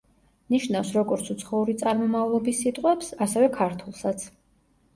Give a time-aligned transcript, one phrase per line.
[0.53, 4.29] ნიშნავს როგორც უცხოური წარმომავლობის სიტყვებს, ასევე ქართულსაც.